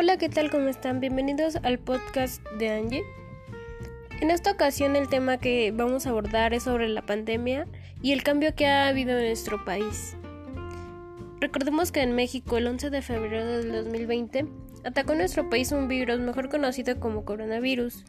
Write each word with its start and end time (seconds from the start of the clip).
Hola, 0.00 0.16
¿qué 0.16 0.28
tal? 0.28 0.48
¿Cómo 0.48 0.68
están? 0.68 1.00
Bienvenidos 1.00 1.56
al 1.64 1.80
podcast 1.80 2.40
de 2.50 2.70
Angie. 2.70 3.02
En 4.20 4.30
esta 4.30 4.52
ocasión 4.52 4.94
el 4.94 5.08
tema 5.08 5.38
que 5.38 5.72
vamos 5.72 6.06
a 6.06 6.10
abordar 6.10 6.54
es 6.54 6.62
sobre 6.62 6.88
la 6.88 7.02
pandemia 7.02 7.66
y 8.00 8.12
el 8.12 8.22
cambio 8.22 8.54
que 8.54 8.68
ha 8.68 8.86
habido 8.86 9.18
en 9.18 9.26
nuestro 9.26 9.64
país. 9.64 10.16
Recordemos 11.40 11.90
que 11.90 12.02
en 12.02 12.14
México 12.14 12.58
el 12.58 12.68
11 12.68 12.90
de 12.90 13.02
febrero 13.02 13.44
del 13.44 13.72
2020 13.72 14.46
atacó 14.84 15.16
nuestro 15.16 15.50
país 15.50 15.72
un 15.72 15.88
virus 15.88 16.20
mejor 16.20 16.48
conocido 16.48 17.00
como 17.00 17.24
coronavirus. 17.24 18.04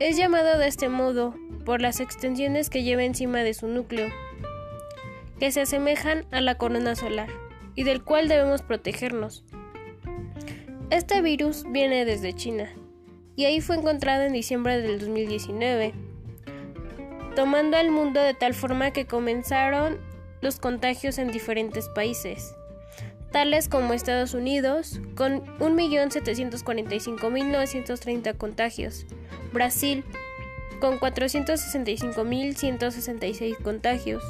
Es 0.00 0.18
llamado 0.18 0.58
de 0.58 0.66
este 0.66 0.90
modo 0.90 1.34
por 1.64 1.80
las 1.80 2.00
extensiones 2.00 2.68
que 2.68 2.82
lleva 2.82 3.04
encima 3.04 3.38
de 3.38 3.54
su 3.54 3.68
núcleo, 3.68 4.10
que 5.38 5.50
se 5.50 5.62
asemejan 5.62 6.26
a 6.30 6.42
la 6.42 6.56
corona 6.56 6.94
solar 6.94 7.30
y 7.74 7.84
del 7.84 8.04
cual 8.04 8.28
debemos 8.28 8.60
protegernos. 8.60 9.46
Este 10.90 11.22
virus 11.22 11.64
viene 11.70 12.04
desde 12.04 12.34
China 12.34 12.68
y 13.36 13.44
ahí 13.44 13.60
fue 13.60 13.76
encontrado 13.76 14.24
en 14.24 14.32
diciembre 14.32 14.82
del 14.82 14.98
2019, 14.98 15.94
tomando 17.36 17.76
al 17.76 17.92
mundo 17.92 18.20
de 18.20 18.34
tal 18.34 18.54
forma 18.54 18.90
que 18.90 19.06
comenzaron 19.06 20.00
los 20.40 20.58
contagios 20.58 21.18
en 21.18 21.30
diferentes 21.30 21.88
países, 21.90 22.56
tales 23.30 23.68
como 23.68 23.94
Estados 23.94 24.34
Unidos, 24.34 25.00
con 25.14 25.46
1.745.930 25.58 28.36
contagios, 28.36 29.06
Brasil, 29.52 30.04
con 30.80 30.98
465.166 30.98 33.62
contagios, 33.62 34.24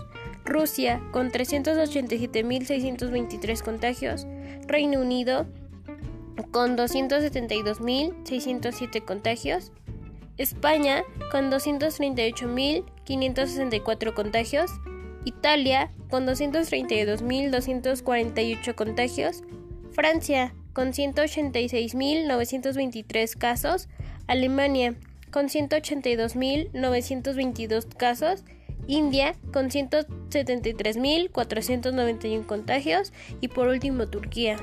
Rusia, 0.45 1.00
con 1.11 1.33
387.623 1.33 3.62
contagios, 3.62 4.27
Reino 4.67 5.00
Unido, 5.00 5.47
con 6.42 6.77
272.607 6.77 9.05
contagios, 9.05 9.72
España 10.36 11.05
con 11.30 11.50
238.564 11.50 14.14
contagios, 14.14 14.70
Italia 15.24 15.91
con 16.08 16.27
232.248 16.27 18.74
contagios, 18.74 19.44
Francia 19.92 20.52
con 20.72 20.92
186.923 20.92 23.36
casos, 23.36 23.88
Alemania 24.27 24.94
con 25.30 25.48
182.922 25.48 27.94
casos, 27.96 28.44
India 28.86 29.34
con 29.52 29.68
173.491 29.70 32.46
contagios. 32.46 33.12
Y 33.41 33.48
por 33.48 33.66
último 33.68 34.08
Turquía 34.08 34.56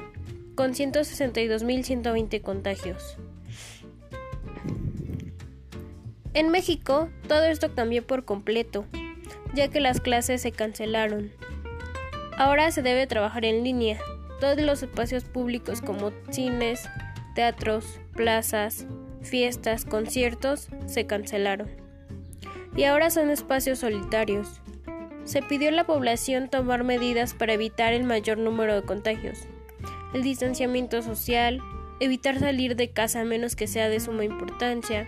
con 0.58 0.74
162.120 0.74 2.42
contagios. 2.42 3.16
En 6.34 6.50
México, 6.50 7.10
todo 7.28 7.46
esto 7.46 7.74
cambió 7.76 8.06
por 8.06 8.26
completo, 8.26 8.86
ya 9.54 9.70
que 9.70 9.80
las 9.80 10.02
clases 10.02 10.42
se 10.42 10.52
cancelaron. 10.52 11.32
Ahora 12.38 12.72
se 12.72 12.82
debe 12.82 13.06
trabajar 13.06 13.46
en 13.46 13.64
línea. 13.64 14.00
Todos 14.42 14.60
los 14.60 14.82
espacios 14.82 15.26
públicos 15.26 15.82
como 15.82 16.12
cines, 16.32 16.90
teatros, 17.36 18.00
plazas, 18.14 18.88
fiestas, 19.22 19.86
conciertos 19.86 20.70
se 20.88 21.06
cancelaron. 21.06 21.70
Y 22.76 22.86
ahora 22.86 23.12
son 23.12 23.30
espacios 23.30 23.80
solitarios. 23.80 24.62
Se 25.24 25.44
pidió 25.44 25.70
a 25.70 25.74
la 25.74 25.86
población 25.86 26.50
tomar 26.50 26.84
medidas 26.84 27.36
para 27.36 27.54
evitar 27.54 27.94
el 27.94 28.06
mayor 28.06 28.40
número 28.40 28.74
de 28.74 28.82
contagios 28.82 29.48
el 30.14 30.24
distanciamiento 30.24 31.02
social, 31.02 31.62
evitar 32.00 32.40
salir 32.40 32.76
de 32.76 32.90
casa 32.90 33.22
a 33.22 33.26
menos 33.26 33.56
que 33.56 33.68
sea 33.68 33.90
de 33.90 34.00
suma 34.00 34.26
importancia, 34.26 35.08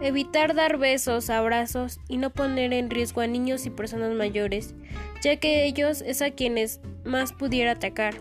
evitar 0.00 0.54
dar 0.54 0.78
besos, 0.78 1.30
abrazos 1.30 2.00
y 2.08 2.18
no 2.18 2.30
poner 2.30 2.72
en 2.72 2.90
riesgo 2.90 3.20
a 3.20 3.26
niños 3.26 3.66
y 3.66 3.70
personas 3.70 4.12
mayores, 4.14 4.74
ya 5.22 5.36
que 5.36 5.64
ellos 5.64 6.02
es 6.02 6.22
a 6.22 6.30
quienes 6.30 6.80
más 7.04 7.32
pudiera 7.32 7.72
atacar. 7.72 8.14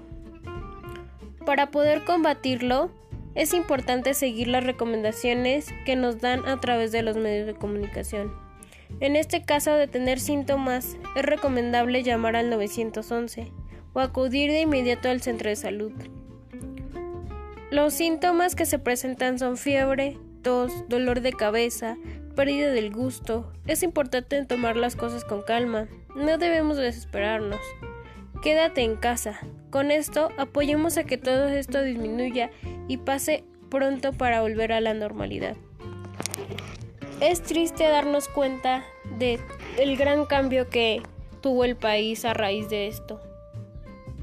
Para 1.45 1.71
poder 1.71 2.03
combatirlo, 2.03 2.91
es 3.35 3.53
importante 3.53 4.13
seguir 4.13 4.47
las 4.47 4.63
recomendaciones 4.63 5.73
que 5.85 5.95
nos 5.95 6.19
dan 6.19 6.47
a 6.47 6.59
través 6.59 6.91
de 6.91 7.03
los 7.03 7.17
medios 7.17 7.45
de 7.45 7.53
comunicación. 7.53 8.33
En 8.99 9.15
este 9.15 9.43
caso 9.43 9.73
de 9.73 9.87
tener 9.87 10.19
síntomas, 10.19 10.97
es 11.15 11.23
recomendable 11.23 12.03
llamar 12.03 12.35
al 12.35 12.49
911 12.49 13.51
o 13.93 13.99
acudir 13.99 14.51
de 14.51 14.61
inmediato 14.61 15.09
al 15.09 15.21
centro 15.21 15.49
de 15.49 15.55
salud. 15.55 15.91
Los 17.69 17.93
síntomas 17.93 18.55
que 18.55 18.65
se 18.65 18.79
presentan 18.79 19.39
son 19.39 19.57
fiebre, 19.57 20.17
tos, 20.41 20.71
dolor 20.87 21.19
de 21.19 21.33
cabeza, 21.33 21.97
pérdida 22.33 22.69
del 22.69 22.93
gusto. 22.93 23.51
Es 23.65 23.83
importante 23.83 24.45
tomar 24.45 24.77
las 24.77 24.95
cosas 24.95 25.25
con 25.25 25.41
calma. 25.41 25.87
No 26.15 26.37
debemos 26.37 26.77
desesperarnos. 26.77 27.59
Quédate 28.41 28.83
en 28.83 28.95
casa. 28.95 29.39
Con 29.69 29.91
esto 29.91 30.29
apoyemos 30.37 30.97
a 30.97 31.03
que 31.03 31.17
todo 31.17 31.49
esto 31.49 31.81
disminuya 31.81 32.51
y 32.87 32.97
pase 32.97 33.43
pronto 33.69 34.13
para 34.13 34.41
volver 34.41 34.71
a 34.71 34.79
la 34.79 34.93
normalidad. 34.93 35.57
Es 37.19 37.41
triste 37.41 37.83
darnos 37.83 38.29
cuenta 38.29 38.85
de 39.17 39.39
el 39.77 39.97
gran 39.97 40.25
cambio 40.25 40.69
que 40.69 41.01
tuvo 41.41 41.65
el 41.65 41.75
país 41.75 42.23
a 42.23 42.33
raíz 42.33 42.69
de 42.69 42.87
esto 42.87 43.19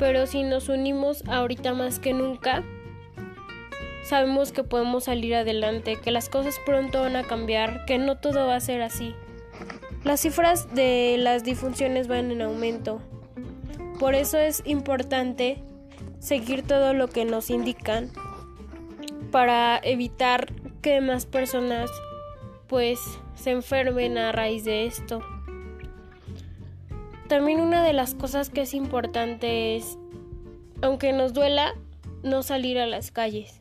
pero 0.04 0.26
si 0.26 0.42
nos 0.42 0.68
unimos 0.68 1.24
ahorita 1.28 1.72
más 1.72 1.98
que 1.98 2.12
nunca, 2.12 2.62
sabemos 4.02 4.52
que 4.52 4.62
podemos 4.62 5.04
salir 5.04 5.34
adelante, 5.34 5.96
que 5.96 6.10
las 6.10 6.28
cosas 6.28 6.60
pronto 6.66 7.00
van 7.00 7.16
a 7.16 7.24
cambiar, 7.24 7.86
que 7.86 7.96
no 7.96 8.18
todo 8.18 8.46
va 8.46 8.56
a 8.56 8.60
ser 8.60 8.82
así. 8.82 9.14
Las 10.04 10.20
cifras 10.20 10.74
de 10.74 11.16
las 11.18 11.42
difunciones 11.42 12.06
van 12.06 12.30
en 12.30 12.42
aumento. 12.42 13.00
Por 13.98 14.14
eso 14.14 14.36
es 14.36 14.60
importante 14.66 15.62
seguir 16.18 16.66
todo 16.66 16.92
lo 16.92 17.08
que 17.08 17.24
nos 17.24 17.48
indican 17.48 18.10
para 19.30 19.80
evitar 19.82 20.52
que 20.82 21.00
más 21.00 21.24
personas 21.24 21.90
pues 22.66 23.00
se 23.36 23.52
enfermen 23.52 24.18
a 24.18 24.32
raíz 24.32 24.66
de 24.66 24.84
esto. 24.84 25.22
También 27.28 27.60
una 27.60 27.82
de 27.82 27.92
las 27.92 28.14
cosas 28.14 28.50
que 28.50 28.62
es 28.62 28.74
importante 28.74 29.76
es, 29.76 29.98
aunque 30.82 31.12
nos 31.12 31.32
duela, 31.32 31.74
no 32.22 32.42
salir 32.42 32.78
a 32.78 32.86
las 32.86 33.10
calles, 33.10 33.60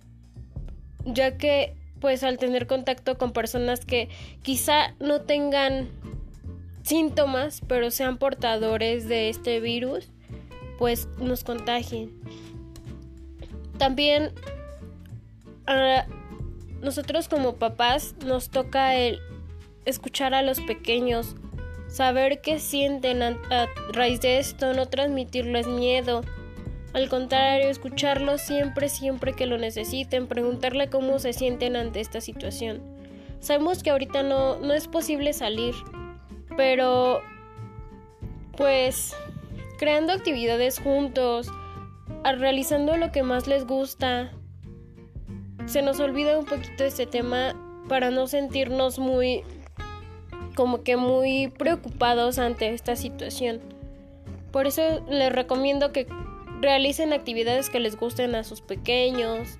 ya 1.06 1.38
que 1.38 1.75
pues 2.00 2.24
al 2.24 2.38
tener 2.38 2.68
contacto 2.68 3.18
con 3.18 3.31
personas 3.31 3.85
que 3.85 4.09
quizá 4.41 4.94
no 5.00 5.22
tengan 5.22 5.90
síntomas, 6.84 7.62
pero 7.68 7.91
sean 7.91 8.18
portadores 8.18 9.07
de 9.07 9.29
este 9.29 9.59
virus, 9.62 10.09
pues 10.78 11.07
nos 11.18 11.45
contagien. 11.45 12.12
También 13.78 14.31
a 15.66 16.06
nosotros 16.81 17.30
como 17.30 17.56
papás 17.56 18.16
nos 18.25 18.50
toca 18.50 18.95
el 18.95 19.19
escuchar 19.85 20.34
a 20.34 20.41
los 20.41 20.59
pequeños, 20.59 21.35
saber 21.93 22.41
qué 22.41 22.57
sienten 22.57 23.21
a, 23.21 23.37
raíz 23.91 24.19
de 24.19 24.39
esto, 24.39 24.73
no 24.73 24.87
transmitirles 24.87 25.67
miedo. 25.67 26.23
Al 26.91 27.07
contrario, 27.07 27.69
escucharlos 27.69 28.41
siempre, 28.41 28.89
siempre 28.89 29.33
que 29.33 29.45
lo 29.45 29.59
necesiten, 29.59 30.25
preguntarle 30.25 30.89
cómo 30.89 31.19
se 31.19 31.33
sienten 31.33 31.75
ante 31.75 32.01
esta 32.01 32.19
situación. 32.19 32.81
Sabemos 33.41 33.83
que 33.83 33.91
ahorita 33.91 34.23
no, 34.23 34.57
no 34.57 34.73
es 34.73 34.87
posible 34.87 35.33
salir, 35.33 35.75
pero 36.57 37.21
pues 38.57 39.15
creando 39.77 40.13
actividades 40.13 40.79
juntos, 40.79 41.47
realizando 42.23 42.97
lo 42.97 43.12
que 43.12 43.21
más 43.21 43.45
les 43.45 43.68
gusta. 43.68 44.31
Se 45.68 45.83
nos 45.83 46.00
olvida 46.00 46.39
un 46.39 46.45
poquito 46.45 46.85
este 46.85 47.06
tema 47.06 47.53
para 47.88 48.09
no 48.09 48.25
sentirnos 48.25 48.97
muy 48.97 49.44
como 50.53 50.83
que 50.83 50.97
muy 50.97 51.47
preocupados 51.50 52.39
ante 52.39 52.73
esta 52.73 52.95
situación. 52.95 53.61
Por 54.51 54.67
eso 54.67 55.03
les 55.09 55.31
recomiendo 55.31 55.91
que 55.91 56.07
realicen 56.61 57.13
actividades 57.13 57.69
que 57.69 57.79
les 57.79 57.97
gusten 57.97 58.35
a 58.35 58.44
sus 58.44 58.61
pequeños. 58.61 59.57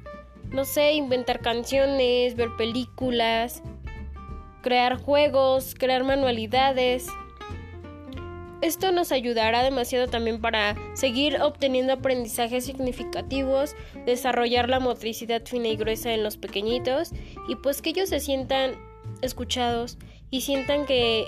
No 0.52 0.66
sé, 0.66 0.94
inventar 0.94 1.40
canciones, 1.40 2.36
ver 2.36 2.50
películas, 2.58 3.62
crear 4.62 4.98
juegos, 4.98 5.76
crear 5.78 6.04
manualidades. 6.04 7.08
Esto 8.62 8.94
nos 8.94 9.12
ayudará 9.12 9.62
demasiado 9.62 10.08
también 10.08 10.40
para 10.40 10.76
seguir 10.94 11.42
obteniendo 11.42 11.92
aprendizajes 11.94 12.64
significativos, 12.66 13.76
desarrollar 14.06 14.70
la 14.70 14.80
motricidad 14.80 15.42
fina 15.46 15.68
y 15.68 15.76
gruesa 15.76 16.14
en 16.14 16.24
los 16.24 16.38
pequeñitos 16.38 17.12
y 17.50 17.56
pues 17.56 17.82
que 17.82 17.90
ellos 17.90 18.10
se 18.10 18.22
sientan 18.22 18.76
escuchados 19.22 19.98
y 20.34 20.42
sientan 20.42 20.88
que 20.88 21.28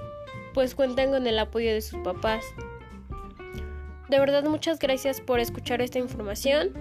pues 0.55 0.73
cuentan 0.73 1.11
con 1.11 1.27
el 1.27 1.37
apoyo 1.37 1.71
de 1.71 1.81
sus 1.81 1.99
papás. 1.99 2.43
De 4.09 4.19
verdad 4.19 4.43
muchas 4.45 4.79
gracias 4.79 5.21
por 5.21 5.39
escuchar 5.39 5.81
esta 5.81 5.99
información 5.99 6.71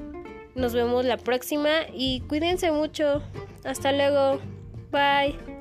Nos 0.55 0.73
vemos 0.73 1.05
la 1.05 1.19
próxima 1.19 1.83
y 1.93 2.21
cuídense 2.23 2.71
mucho. 2.71 3.23
Hasta 3.65 3.93
luego. 3.93 4.41
Bye. 4.91 5.54